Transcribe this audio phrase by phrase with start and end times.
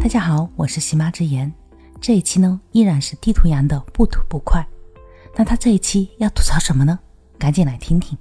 [0.00, 1.52] 大家好，我是喜妈之言。
[2.00, 4.64] 这一期呢，依然是地图羊的不吐不快。
[5.34, 6.96] 那他这一期要吐槽什么呢？
[7.36, 8.16] 赶紧来听听。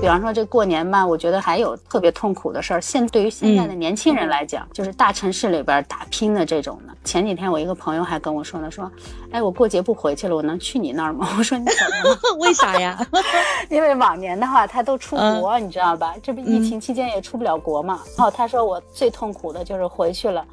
[0.00, 2.80] 比方说这过年吧，我觉得还有特别痛苦的事儿。
[2.80, 6.94] 现对于现在的年轻人来讲，就是大城市里边打拼的这种的。
[7.04, 8.90] 前几天我一个朋友还跟我说呢，说，
[9.32, 11.28] 哎，我过节不回去了，我能去你那儿吗？
[11.36, 12.18] 我说你怎么了？
[12.38, 13.04] 为啥呀？
[13.68, 16.14] 因为往年的话他都出国，你知道吧？
[16.22, 18.00] 这不疫情期间也出不了国嘛。
[18.16, 20.44] 然后他说我最痛苦的就是回去了。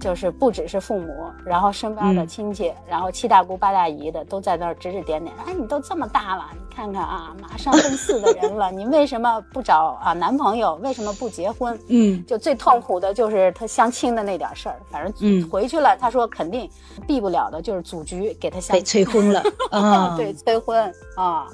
[0.00, 1.12] 就是不只是父母，
[1.44, 5.34] 然后身边的亲戚，然后七大姑八大姨的都在那儿指指点点。
[5.46, 10.74] 哎，你都这么大了，你看看啊，马上奔四的人了，你为什么不找啊男朋友？
[10.82, 11.78] 为什么不结婚？
[11.88, 14.76] 嗯，就最痛苦的就是他相亲的那点事儿。
[14.90, 16.68] 反正回去了，他说肯定
[17.06, 19.42] 避不了的，就是组局给他相被催婚了
[19.72, 21.46] 啊，对，催婚啊。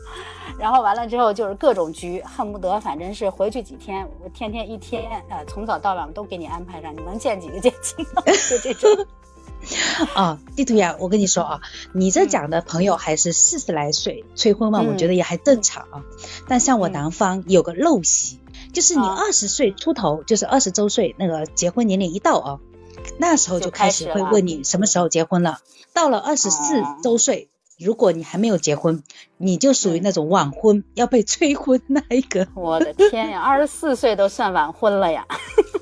[0.58, 9.06] 然后完了之后就是各种局，恨不得反正是回去几天，我天天一天，呃，从早到晚都给你安排上，你能见几个见几个，就这种。
[10.14, 11.60] 啊，地图呀，我跟你说啊，
[11.92, 16.02] 你这讲的朋友还是四十来岁催婚嘛，我觉得也还正常啊。
[16.48, 18.40] 但像我南方有个陋习，
[18.72, 22.58] 就是你二十岁出头，就是二十周岁那个结婚年龄一到啊，
[23.18, 25.58] 那时候就开始会问你什么时候结婚了。
[25.92, 27.48] 到了二十四周岁。
[27.82, 29.02] 如果你还没有结婚，
[29.38, 32.46] 你就属于那种晚婚要被催婚那一个。
[32.54, 35.26] 我的天呀，二十四岁都算晚婚了呀！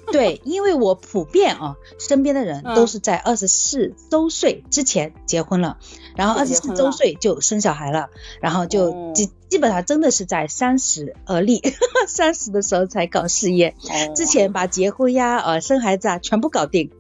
[0.12, 5.78] 对，因为我普遍啊，身边的人都是在二十四周岁之前结婚了，
[6.17, 11.62] 然后二十四周岁就生小孩了，然后就基基本上真的是在三十而立，
[12.09, 13.75] 三十的时候才搞事业，
[14.15, 16.91] 之前把结婚呀、呃生孩子啊全部搞定。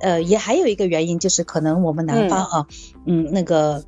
[0.00, 2.66] 呃，也还有一个原因就是可能我们南方啊，
[3.06, 3.84] 嗯，那个。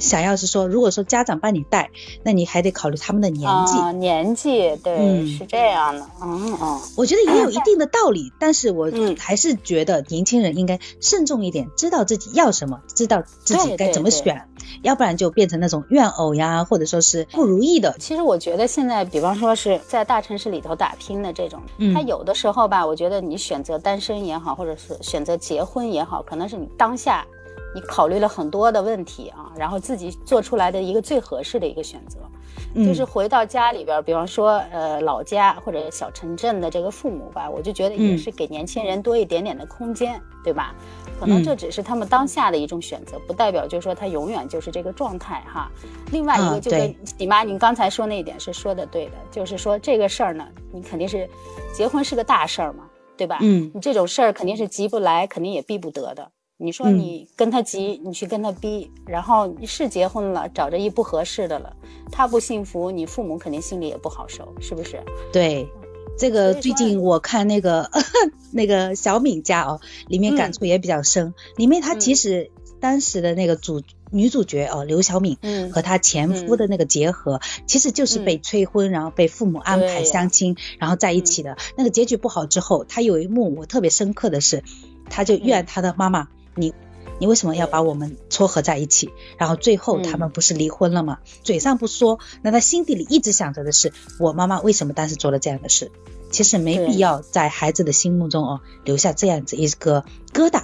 [0.00, 1.90] 想要是说，如果说家长帮你带，
[2.24, 3.78] 那你还得考虑他们的年纪。
[3.98, 6.06] 年纪，对，是这样的。
[6.22, 14.48] 嗯嗯，我觉得也有一定的道理，但是我还是觉得年轻人应该慎重一点，知道自己要什么，知道自己该怎么选，
[14.82, 17.94] 要不然就变成那种怨偶呀，或者说是不如意的。
[17.98, 21.60] 其实我觉得现在，比方说是在大城市里头打拼的这种，
[21.94, 27.26] 他有的时候吧，我觉得你选择单身也好，或者是选择结婚也好，可能是你当下。
[27.74, 32.18] 你考虑了很多的问题啊，然后自己做出来的一个最合适的一个选择，
[32.84, 40.74] 就是回到家里边，比方说呃老家或者小城镇的这个父母吧，我就觉得也是给年轻人多一点点的空间，对吧？
[41.20, 45.70] 可能这只是他们当下的一种选择，不代表就是说他永远就是这个状态哈。
[46.10, 51.28] 另外一个就跟你妈您刚才说那一点是说的对的，就是说这个事儿呢，你肯定是
[51.74, 52.84] 结婚是个大事儿嘛，
[53.16, 53.38] 对吧？
[53.42, 56.30] 嗯，你这种事儿肯定是急不来，肯定也避不得的。
[56.62, 61.74] 你说你跟他急，你去跟他逼，然后你是结婚了，找着一不合适的了，
[62.12, 65.02] 他不幸福，你父母肯定心里也不好受，是不是？
[65.32, 65.66] 对，
[66.18, 67.90] 这个最近我看那个
[68.52, 71.32] 那个小敏家哦，里面感触也比较深。
[71.56, 75.38] 里面她其实当时的那个主女主角哦，刘小敏
[75.72, 81.56] 和她前夫的那个结合，其实就是被催婚，然后被父母安排相亲，然后在一起的。
[81.78, 84.62] 那个结局不好之后，她有一幕我特别深刻的是，
[85.08, 86.28] 她就怨她的妈妈。
[86.54, 86.74] 你，
[87.18, 89.10] 你为什么要把我们撮合在一起？
[89.38, 91.18] 然后最后他们不是离婚了吗？
[91.42, 95.90] 嘴上不说，那他心底里一直想着的是，我妈妈为什么当时做了这样的事？
[96.30, 100.62] 其实没必要在孩子的心目中哦留下这样子一个疙瘩，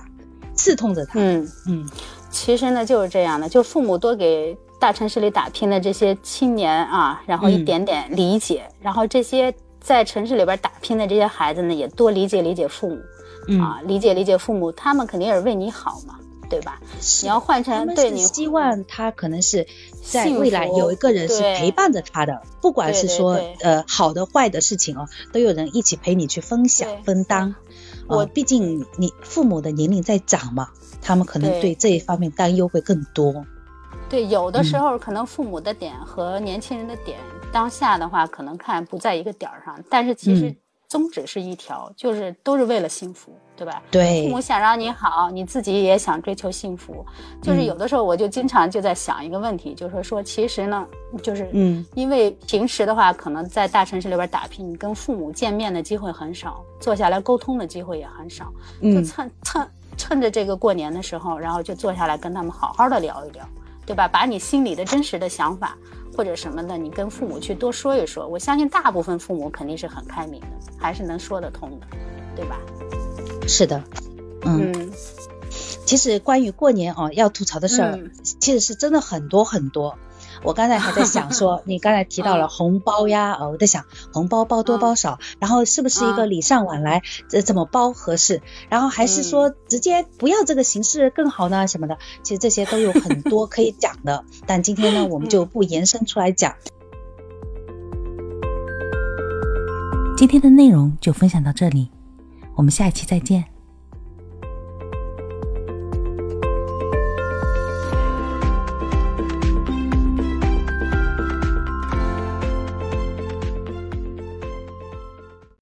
[0.55, 1.19] 刺痛着他。
[1.19, 1.91] 嗯嗯，
[2.31, 9.53] 其实呢就是这样的，就父母多给大城市里打拼的这些青年啊，然后一点点理解，然后这些
[9.87, 13.01] 在城市里边打拼的这些孩子呢，也多理解理解父母。
[13.63, 16.19] 啊，理解理解父母，他们肯定也是为你好嘛，
[16.51, 16.81] 对吧？
[17.23, 19.69] 你要换成对你希望他可能是
[20.03, 27.55] 在未来有一个人是陪伴着他的，不管是说呃好的坏的事情哦，都有人一起陪你去分享分担。
[28.09, 30.71] 我毕竟你父母的年龄在长嘛，
[31.01, 33.47] 他们可能对这一方面担忧会更多。
[34.09, 37.19] 对，有的时候可能父母的点和年轻人的点，
[37.56, 40.55] 当下的话可能看不在一个点儿上，但是其实。
[40.88, 43.82] 宗旨是一条，就是都是为了幸福，对吧？
[43.91, 47.05] 对，父母想让你好，你自己也想追求幸福。
[47.43, 50.87] 就是有的时候，我就经常就在想一个问题，就是说，其实呢，
[51.20, 63.44] 就是嗯，因为平时的话，可能在大城市里边打拼，你跟父母见面的机会很少，坐下来沟通的机会也很少，就趁趁趁着这个过年的时候，然后就坐下来跟他们好好的聊一聊，
[63.85, 64.06] 对吧？
[64.06, 65.76] 把你心里的真实的想法。
[66.17, 70.47] 或者什么的，你跟父母去多说一说，我相信大部分父母肯定是很开明的，
[70.79, 71.87] 还是能说得通的，
[72.35, 72.59] 对吧？
[73.47, 73.85] 是的，
[74.43, 74.91] 嗯，
[75.85, 78.01] 其实关于过年哦要吐槽的事儿，
[78.41, 79.99] 其实是真的很多很多。
[80.43, 88.43] 我刚才还在想说， 你刚才提到了红包呀，哦，我在想红包包多包少，然后是不是一个礼尚往来，这怎么包合适？
[88.69, 91.67] 然后还是说直接不要这个形式更好呢？
[91.67, 91.99] 什么的？
[92.23, 96.55] 其实这些都有很多可以讲的，但今天呢，我们就不延伸出来讲。
[100.17, 101.91] 今天的内容就分享到这里，
[102.55, 103.56] 我们下一期再见。